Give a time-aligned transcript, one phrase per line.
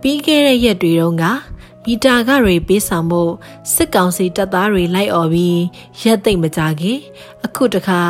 [0.00, 1.24] ပြီးခဲ့တဲ့ရက်တွေတုန်းက
[1.84, 3.32] မီတာကတွေပေးဆောင်ဖို့
[3.72, 5.60] စစ်ကောင်စီတပ်သားတွေလိုက်អော်ပြီး
[6.02, 6.98] ရက်သိမ့်မကြခင်
[7.44, 8.00] အခုတခါ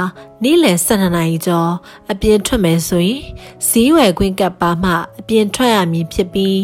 [0.42, 1.72] နေ့လယ်12နာရီကျော်
[2.10, 3.20] အပြင်ထွက်မယ်ဆိုရင်
[3.68, 6.58] ဈေးဝယ်ခွင့်ကပ်ပါမှအပြင်ထွက်ရမည်ဖြစ်ပြီး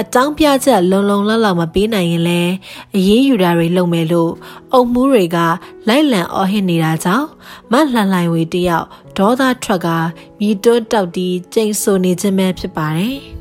[0.00, 2.52] အတောင်းပြချက်လုံလုံလောက်လောက်မပေးနိုင်ရင်လည်း
[2.96, 4.32] အရေးယူတာတွေလုပ်မယ်လို့
[4.72, 5.38] အုံမှုတွေက
[5.88, 7.26] လိုက်လံအော်ဟစ်နေတာကြောင့်
[7.70, 8.86] မလှန်လှိုင်ဝေတယောက်
[9.16, 9.88] ဒေါသထွက်က
[10.38, 13.18] မြည်တွန်းတောက်တီးကျိန်ဆိုနေခြင်းပဲဖြစ်ပါတယ်။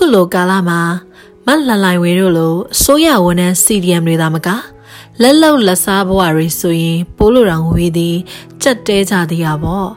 [0.00, 0.80] ခုလိုကာလမှာ
[1.46, 4.48] မလှန်လိုက်ဝေတို့လိုအစိုးရဝန်ထမ်း CDM တွေသာမက
[5.22, 8.16] လက်လောက်လက်စားဘဝတွေဆိုရင်ပိုးလိုတောင်ဝေးသည်
[8.62, 9.88] ကြက်တဲကြသေးရပေါ့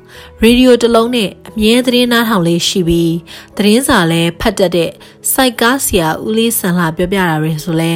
[0.42, 3.14] ရေဒီယိုတစ်လုံးနဲ့အမြဲသတင်းနားထောင်လေးရှိပြီး
[3.58, 4.92] သတင်းစာလည်းဖတ်တတ်တဲ့
[5.32, 7.94] စိုက်ကားဆရာဦးလေးဆန်လာပြောပြတာတွေဆိုလဲ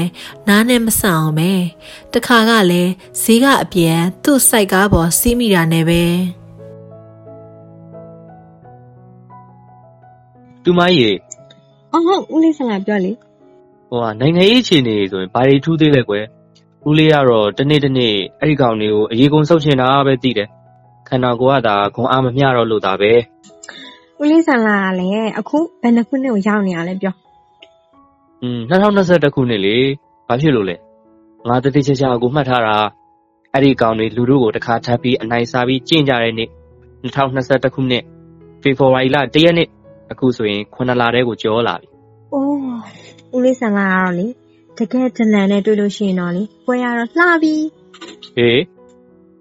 [0.47, 1.51] နားနဲ့မဆန်အောင်ပဲ
[2.13, 2.91] တခါကလည်း
[3.21, 6.03] ဈေးကအပြန်သူ့စိုက်ကားပေါ်စီးမိတာနဲ့ပဲ
[10.63, 11.09] သူမရေ
[11.95, 13.11] အော်ဟုတ်ဦးလေးဆန်လာပြောလေ
[13.89, 16.25] ဟိုကနိုင်ငံရေးအခြေအနေဆိုရင်ဘာတွေထူးသေးလဲကွယ်
[16.87, 20.47] ဦးလေးကတော့တနေ့တနေ့အဲ့ဒီကောင်တွေကိုအရေးကုန်ဆုပ်ချင်တာပဲသိတယ်
[21.07, 23.11] ခန္ဓာကိုယ်ကသာခွန်အားမမျှတော့လို့ဒါပဲ
[24.21, 27.13] ဦးလေးဆန်လာကလည်းအခုဘယ်နှခုနှစ်ကိုရောက်နေရလဲပြော
[28.41, 29.75] อืม2021ခုနှစ်လေ
[30.27, 30.75] ဘာဖြစ်လို့လဲ
[31.47, 32.77] ငါတတိချာချာကိုမှတ်ထားတာ
[33.53, 36.49] အဲ့ဒီကောင်တွေလူတို့ကိုတခါထပ်ပြီးအနိုင်စားပြီးကျင့်ကြတဲ့နေ့
[37.03, 38.03] 2021ခုနှစ်
[38.61, 39.67] ဖေဖော်ဝါရီလ1ရက်နေ့
[40.11, 41.87] အခုဆိုရင်9လတည်းကိုကျော်လာပြီ။
[42.33, 42.59] အိုး
[43.35, 44.27] ဦးလေးဆန်လာကတော့လေ
[44.77, 47.55] တကယ်ဒလန်နဲ့တွေ့လို့ရှိရင်တော့လေပွဲရတော့လှပြီ။
[48.35, 48.61] ဟေး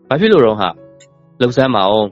[0.09, 0.69] ဘာဖြစ်လို့တော့ဟာ
[1.41, 2.09] လှုပ်ဆန်းမအောင်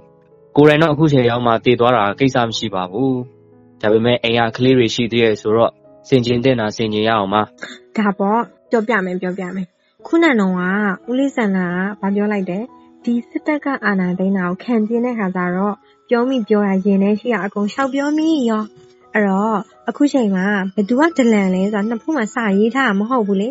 [0.56, 3.14] ကိုယ်တိုင်တော့အခုချိန်ရောက်မှတည်သွားတာကိစ္စမရှိပါဘူး။
[3.80, 5.72] ဒါပေမဲ့အိမ်ကကလေးတွေရှိသေးရဲ့ဆိုတော့
[6.08, 7.42] စင်ကျင်တဲ့နာစင်ကျင်ရအောင်ပါ။
[7.96, 9.66] ဒါပေါ့ပြောပြမယ်ပြောပြမယ်။
[10.06, 11.66] ခုနကတော့ကဦးလေးဆန်လာ
[12.00, 12.64] ကဘာပြောလိုက်တယ်
[13.04, 15.74] ဒီစစ်တပ်ကအာဏာသိမ်းတာကိုခံပြင်းတဲ့ခါကျတော့
[16.14, 18.64] ပြောမိပြောတာရင်ထဲရှိတာအကုန်လျှောက်ပြောမိရော
[19.12, 23.48] အဲ့တော့အခုချိန်မှာဘသူကဒလန်လဲဆိုတာနှစ်ဖူးမှာစရေးထားတာမဟုတ်ဘူးလေ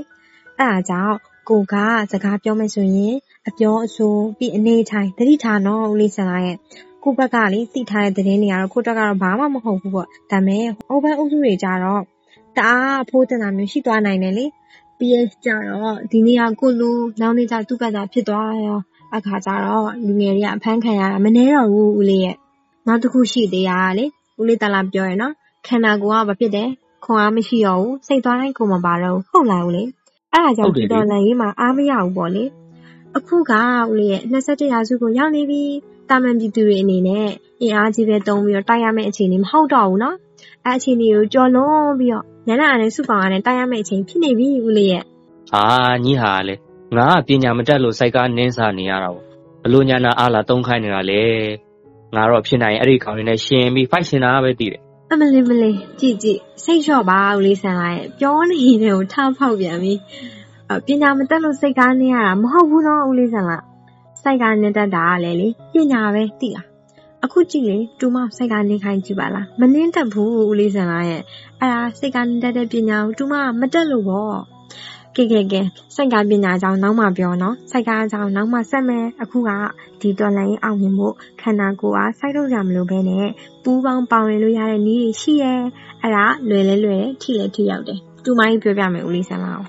[0.59, 1.16] အဲ့ဒါကြောင့်
[1.50, 1.75] ကိုက
[2.12, 3.16] စကားပြောမယ်ဆိုရင်
[3.47, 6.58] အပြောအဆိုပြီးအနေထိုင်တတိထားနော်ဦးလေးဆန်လာရဲ့
[7.03, 12.02] ကိုဘက်ကလေသိထားတဲ့သတင်းတွေကတော့ကိုတက်ကတော့ဘာမှမဟုတ်ဘူးပေါ့ဒါပေမဲ့ဟိုဘက်အုပ်စုတွေကြတော့
[12.58, 14.46] တအားဖိုးတင်တာမျိုးရှိသွားနိုင်တယ်လေ
[14.97, 16.90] ပြီးရကြတော့ဒီနေ့ကကိုလူ
[17.22, 18.80] နောက်နေ့ကျသူ့ဘက်ကဖြစ်သွားရော
[19.16, 22.35] အခါကျတော့လူငယ်တွေကအဖမ်းခံရတာမနှဲတော့ဘူးဦးလေးရဲ့
[22.88, 24.06] နောက်တစ်ခုရှိသေးတာကလေ
[24.40, 25.34] ဦးလေးတလာပြောရနော်
[25.68, 26.69] ခန္ဓာကိုယ်ကဘာဖြစ်တယ်
[27.06, 29.90] ခွန်အားမရှိတော့ဘူးစိတ်သွားတိုင်းကိုမပါတော့ဘူးဟုတ်လားဦးလေး
[30.34, 32.44] အဲ့ဒါကြောင့်ဒီတော်လန်ရေးမှာအားမရဘူးပေါ့လေ
[33.18, 33.53] အခုက
[33.90, 35.64] ဦးလေးရဲ့21ရာစုကိုရောက်နေပြီ
[36.09, 37.28] တာမန်ပြည်သူတွေအနေနဲ့
[37.62, 40.16] အင်အားကြီးပဲတုံးပြီးတော့တိုက်ရမယ့်အခြေအနေမဟုတ်တော့ဘူးနော်
[40.66, 45.03] အဲ့အခြေအနေကိုကြော်လွန်ပြီးတော့ညနေအနေစုပေါင်းနဲ့တိုက်ရမယ့်အချိန်ဖြစ်နေပြီဦးလေးရဲ့
[45.52, 45.64] ဟာ
[46.06, 46.56] ညီဟာလေ
[46.97, 49.25] ငါကပညာမတတ်လို့စိုက်ကားနင်းစားနေရတာပေါ့
[49.64, 51.24] ဘလို့ညာနာအားလာတုံးခိုင်းနေတာလေ
[52.16, 59.99] ငါတော့ဖြစ်နိုင်အဲ့ဒီကောင်တွေနဲ့ရှင်ပြီးဖိုက်ရှင်တာပဲတည်တယ်အမလေးမလေးကြည့်ကြည့်စိတ်လျှော့ပါဦးလေးဆန်လာရဲ့ပြောနေတဲ့ကိုထားဖောက်ပြန်ပြီး
[60.85, 63.59] ပညာမတက်လို့စိတ်ကားနေရတာမဟုတ်ဘူးနော်ဦးလေးဆန်လာ
[64.23, 66.67] စိတ်ကားနေတတ်တာကလည်းလေပညာပဲသိလား
[67.23, 71.22] အခုကြည့်လေတူမစိတ်ကနေခိုင်းကြည့်ပါလားမနှင်းတက်ဘူးဦးလေးဆန်လာရဲ့
[71.59, 74.35] အဲ့ဒါစိတ်ကနေတတ်တဲ့ပညာကိုတူမမတက်လို့ပေါ့
[75.16, 75.61] ကဲကဲကဲ
[75.95, 79.49] စိုက်ကားပညာကြောင့်နောက်မှပြောနော်စိုက်ကားကြောင့်နောက်မှဆက်မယ်အခုက
[80.01, 83.27] ဒီတော်လိုင်းအောင်မြင်ဖို့ခန္ဓာကိုယ်အားစိုက်ထုတ်ကြမလို့ပဲနဲ့
[83.63, 85.53] ပူးပေါင်းပေါဝင်လို့ရတဲ့နည်းတွေရှိရဲ
[86.01, 89.67] အဲ့ဒါလွယ်လဲလွယ်တယ်ထိလဲထိရောက်တယ်တူမကြီးပြောပြမယ်ဦးလေးဆန်းလာအောင်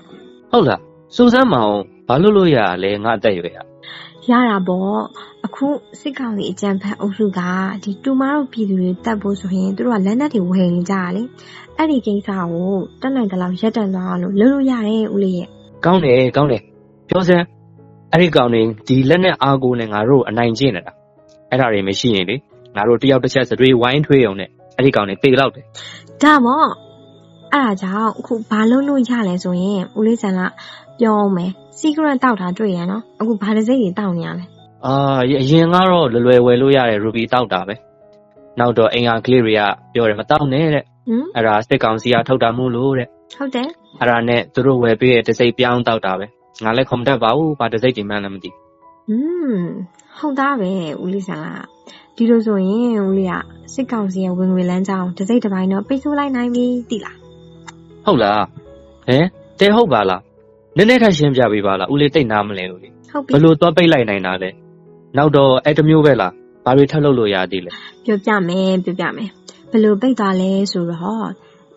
[0.51, 0.81] ဟုတ်လား
[1.15, 1.77] စူးစမ်းမအောင်
[2.07, 3.59] ဘာလို့လို့ရလဲငါအသက်ရွယ်ရ
[4.31, 4.97] ရတာပေါ့
[5.45, 5.65] အခု
[5.99, 7.39] စစ်ကောင်စီအကြံဖတ်အုပ်စုက
[7.83, 11.23] ဒီတူမတို့ပြည်သူတွေတက်ဖို့ဆိုရင်တို့ကလက်နက်တွေဝယ်နေကြတာလေ
[11.77, 15.47] အဲ့ဒီကိစ္စကိုတက်နိုင်တဲ့လောက်ရက်တန်သွားလို့လုပ်လို့ရတယ်ဦးလေးရဲ့
[15.85, 16.61] ကောင်းတယ်ကောင်းတယ်
[17.09, 17.45] ပြောစမ်း
[18.11, 20.93] အဲ့ဒီကောင်တွေဒီလက်နဲ့အားကိုနဲ့ငါတို့အနိုင်ကျင့်နေတာ
[21.49, 22.35] အဲ့ဒါတွေမရှိရင်လေ
[22.75, 25.65] ငါတို့တယောက်တစ်ချက်စတွေးဝိုင်းထွေးအောင်နဲ့အဲ့ဒီကောင်တွေတေလောက်တယ်
[26.23, 26.69] ဒါမော့
[27.53, 30.41] အဲ့ဒါကြောင့်အခုဘာလုပ်လို့ရလဲဆိုရင်ဦးလေးဆန်က
[30.99, 34.45] ပြောအောင်မယ် စီကရက်တောက်တာတွေ့ရနော်အခုဘာတစ်စိတ်တွေတောက်နေရလဲ
[34.85, 37.75] အာအရင်ကတော့လွယ်လွယ်ဝယ်လို့ရတယ်ရူဘီတောက်တာပဲ
[38.59, 39.61] နောက်တော့အင်္ဂါကလေးတွေက
[39.93, 40.83] ပြောတယ်မတောက်နဲ့တဲ့
[41.35, 46.25] အဲ့ဒါစစ်ကောင်စီကထုတ်တာမို့လို့တဲ့ဟုတ်တယ်အဲ့ဒါနဲ့သူတို့ဝယ်ပေးတဲ့တစိပ်ပြောင်းတောက်တာပဲ
[46.63, 48.49] ငါလည်းခွန်တက်ပါဘူးဘာတစိပ်ဒီမှန်းလည်းမသိ
[49.09, 49.17] อื
[49.55, 49.59] ม
[50.17, 50.71] ဟုတ်သားပဲ
[51.03, 51.53] ဦးလေးဆန်လာ
[52.15, 53.33] ဒီလိုဆိုရင်ဦးလေးက
[53.73, 57.17] စစ်ကောင်စီရဲ့ဝင်ငွေလမ်းကြောင်းတစိပ်တစ်ပိုင်းတော့ပိတ်ဆို့လိုက်နိုင်ပြီတိလား
[58.05, 58.43] ဟုတ်လား
[59.07, 59.25] ဟင်
[59.59, 60.21] တဲဟုတ်ပါလား
[60.77, 64.49] နည်းနည်းထပ်ရှင်းပြပေးပါလားဦးလေးတိတ်နားမလဲလို့လေဟုတ်ပြီဘလို့သွားပိတ်လိုက်နိုင်တာလဲ
[65.17, 66.33] နောက်တော့အဲ့တမျိုးပဲလား
[66.65, 67.71] ဘာတွေထပ်လုပ်လို့ရသေးလဲ
[68.05, 69.29] ပြောပြမယ်ပြောပြမယ်
[69.71, 71.27] ဘလို့ပိတ်သွားလဲဆိုတော့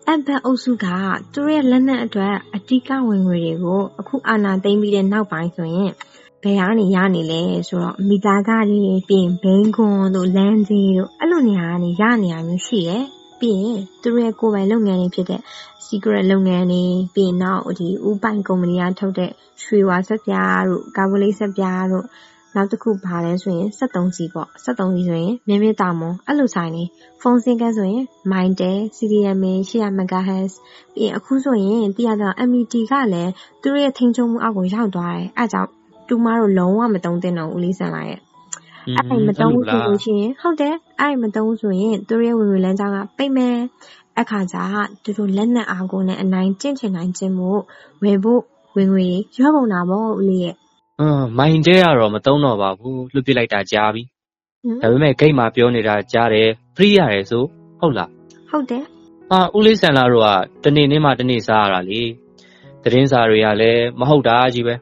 [0.09, 0.85] အဘတ်အုပ်စုက
[1.33, 5.91] သူတို့ရဲ့လက်နက်အတွက်အတိကဝင်ငွေတွေကိုအခုအာဏာသိမ်းပြီးတဲ့နောက်ပိုင်းဆိုရင်
[6.43, 13.05] ဘယ်ကနေရနေလဲဆိုတော့မိသားကတွေပြင်ဘိန်းခွန်တို့လမ်းကြီးတို့အဲ့လိုနေရာကနေရနေရမျိုးရှိတယ်
[13.39, 15.41] ပြီးရင်သူတို့ရဲ့ကိုယ်ပိုင်လုပ်ငန်းတွေဖြစ်တဲ့
[15.85, 19.31] secret လုပ်ငန်းတွေပြီးရင်နောက်ဒီဥပိုင်ကုမ္ပဏီကထုတ်တဲ့
[19.63, 22.05] ရွှေဝါဆက်ပြားတို့ကာဗိုလိဆက်ပြားတို့
[22.55, 26.83] နောက်တစ်ခုပါလဲဆိုရင်73စီပေါ့73စီဆိုရင်မြင်းမြတာမွန်အဲ့လိုဆိုင်နေ
[27.21, 30.53] ဖုန်းစင်ကန်းဆိုရင် Mindel CDMA 800 MHz
[30.93, 33.31] ပြီးရင်အခုဆိုရင်သိရတော့ MET ကလည်း
[33.61, 35.69] သူတို့ရဲ့ထိန်းချုပ်မှုအောက်ကိုရောက်သွားတယ်အဲကြောင့်
[36.07, 38.19] တူမတို့လုံးဝမတုံးတင်တော့ဦးလေးဆန်လာရဲ့
[38.95, 43.57] အဲ့ဒါမတုံးဘူးဆိုလို့ရှိရင်ဟုတ်တယ်အဲ့ဒါမတုံးဆိုရင်သူတို့ရဲ့ဝင်ဝင်လမ်းကြောင်းကပိတ်မယ်
[44.19, 44.57] အခါကျ
[45.03, 47.59] သူတို့လက်နက်အားကိုနဲ့အနိုင်ကျင့်ချင်နိုင်ခြင်းမို့
[48.03, 48.41] ဝယ်ဖို့
[48.77, 49.07] ဝင်ငွေ
[49.39, 50.55] ရောကုန်တာပေါ့ဦးလေးရဲ့
[50.99, 54.03] အင်းမိုင်းတဲကတော့မတုံးတော့ပါဘူးလွတ်ပြလိုက်တာကြားပြီ
[54.81, 57.43] ဒါပေမဲ့ဂိတ်မှာပြောနေတာကြားတယ်ဖရီးရတယ်ဆို
[57.79, 58.09] ဟုတ်လား
[58.49, 58.83] ဟုတ်တယ်
[59.31, 60.23] အာဦးလေးဆန်လာတို့
[60.63, 62.01] ကတနေ့နေ့မှတနေ့စားရတာလေ
[62.83, 64.75] သတင်းစာတွေကလည်းမဟုတ်တာကြီးပဲ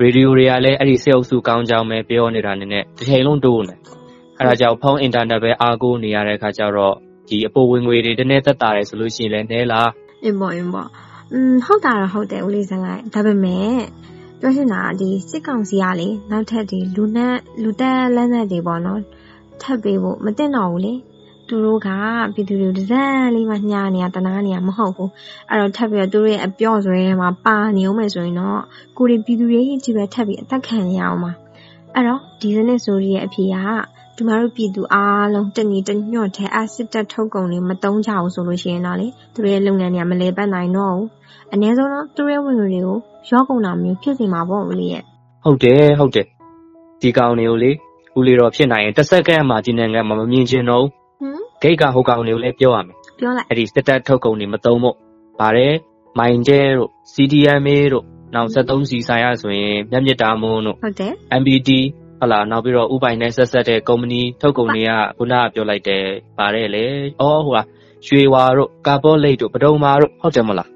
[0.00, 3.74] ရေဒီယိုတွေကလည်းအဲ့ဒီစေအုပ်စုကောင်းကြောင်းပဲပြောနေတာနဲ့နဲ့တစ်ချိန်လုံးတိုးနေ
[4.38, 6.94] အဲ့ဒါကြောင့်ဖုန်းအင်တာနက်ပဲအားကိုးနေရတဲ့အခါကျတော့
[7.28, 9.90] ဒီအပေါ်ဝင်ငွေတွေတနေ့သက်တာတယ်ဆိုလို့ရှိရင်လည်းနဲလား
[10.24, 10.88] အင်းပေါ့အင်းပေါ့
[11.32, 13.74] อืมဟုတ်တာတော့ဟုတ်တယ်ဦးလေးစံလိုက်ဒါပေမဲ့
[14.40, 19.00] ပြောချင်တာဒီစစ်ကောင်စီကလေနောက်ထပ်ဒီလူနဲ့လူတက်လက်နက်တွေပေါ့နော်
[19.62, 20.94] ထပ်ပေးဖို့မတင်တော့ဘူးလေ
[21.48, 21.88] သူတို့က
[22.34, 25.10] ပြည်သူတွေတစ်စက်လေးမှညားနေရတနာနေရမဟုတ်ဘူး
[25.48, 28.60] အဲ့တော့ထပ်ပြီးတော့သူတို့ရဲ့အပြော့ဆွဲထဲမှာပါနေအောင်မယ်ဆိုရင်တော့
[28.96, 31.32] ကိုရီပြည်သူတွေကြီးပဲထပ်ပြီးအသက်ခံရအောင်ပါ
[31.94, 33.56] အဲ့တော့ဒီစနစ်ဆိုရီရဲ့အဖြေက
[34.16, 41.08] ဒီမှာတို့ပြည်သူအားလုံးတညီတညွတ်တဲ့အစစ်တပ်ထုတ်ကုန်တွေမတုံးကြအောင်ဆိုလို့ရှိရင်တော့လေသူတို့ရဲ့လုပ်ငန်းတွေကမလဲပတ်နိုင်တော့ဘူး
[41.52, 42.98] အနည်းဆုံးတော့သူတို့ရဲ့ဝင်ငွေတွေကို
[43.30, 45.02] ရောကုန်တာမျိုးဖြစ်စီမှာပေါ့ဦးလေးရဲ့
[45.44, 46.26] ဟုတ်တယ်ဟုတ်တယ်
[47.00, 47.70] ဒီကောင်တွေကိုလေ
[48.18, 50.97] ဦးလေးတော့ဖြစ်နိုင်ရင်တစ်စက္ကန့်မှဒီနိုင်ငံမှာမမြင်ချင်တော့ဘူးဟမ်
[51.62, 54.96] ဂိတ်ကဟိုကောင်တွေကိုလည်းပြောရမယ်ပြောလိုက်အဲ့ဒီစစ်တပ်ထုတ်ကုန်တွေမတုံးဖို့
[55.40, 55.74] ဗါတယ်
[56.18, 61.70] မိုင်ကျဲတို့ CDMA တို့နောက်73စီဆိုင်ရဆိုရင်မြတ်မြတ်တာမွန်းတို့ဟုတ်တယ် MBD
[62.18, 66.04] ဟုတ်လားနောက်ပြီးတော့ဥပိုင်နဲ့ဆက်ဆက်တဲ့ကုမ္ပဏီထုတ်ကုန်တွေကခုနကပြောလိုက်တယ်
[66.38, 66.84] ပါတယ်လေ။
[67.20, 67.62] အော်ဟိုဟာ
[68.06, 70.68] ရွှေဝါတို့ကာဘောလိတ်တို့ပဒုံမာတို့ဟုတ်တယ်မလား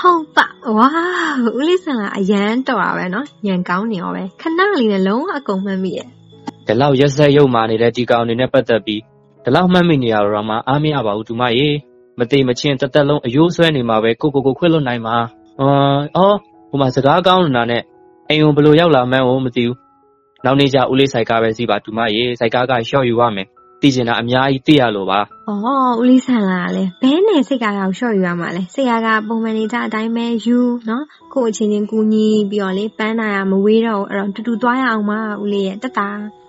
[0.00, 0.88] ဟုတ်ပါဝါ
[1.56, 6.06] ဦးလေးဆန်ကအရန်တော်တာပဲနော်ညံကောင်းနေရောပဲခဏလေးနဲ့လုံးဝအကုန်မှတ်မိရဲ့
[6.66, 9.00] ဒီလောက်ရက်ဆက်ရုပ်မာနေတဲ့ဒီကောင်တွေနဲ့ပတ်သက်ပြီး
[9.44, 11.68] ဒီလောက်မှတ်မိနေရတော့မှအားမရပါဘူးသူမရေ
[12.18, 15.16] မသိမချင်းတက်တက်လုံးအယိုးဆွဲနေမှာပဲကိုကိုကိုခွတ်လွတ်နိုင်မှာ
[15.60, 16.36] အော်
[16.68, 17.82] ဟိုမှာစကားကောင်းနေတာနဲ့
[18.28, 19.76] အိမ်ုံဘလို့ရောက်လာမှန်းကိုမသိဘူး
[20.44, 23.48] နောက်နေ့ကျဦးလေးဆိုင်ကားပဲစီးပါတူမရေဆိုင်ကားကရှော့ယူရမယ်
[23.82, 30.58] သိကျင်တာအများကြီးသိရလို့ပါ။အော်ဦးလေးဆန်လာလေဘဲနဲ့စိတ်ကားကိုရှော့ယူရမှာလေ။စိတ်ကားကပုံမှန်နေကြအတိုင်းပဲယူ
[30.88, 31.04] နော်။
[31.34, 36.08] ကို့အချင်းချင်းကူညီပြီးတော့လေပန်းနာရမဝေးတော့အဲ့တော့တူတူသွားရအောင်ပါဦးလေးရဲ့တက်တာ။